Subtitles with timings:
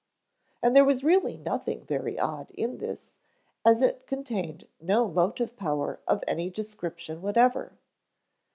[0.63, 3.11] And there was really nothing very odd in this,
[3.63, 7.73] as it contained no motive power of any description whatever.